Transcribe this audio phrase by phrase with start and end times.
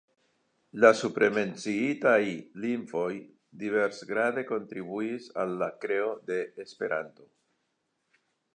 [0.83, 2.21] La supremenciitaj
[2.63, 3.11] lingvoj
[3.65, 7.29] diversgrade kontribuis al la kreo de Esperanto.